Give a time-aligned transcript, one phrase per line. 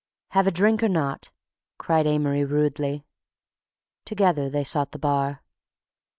[0.29, 1.31] "Have a drink or not?"
[1.77, 3.05] cried Amory rudely.
[4.03, 5.43] Together they sought the bar.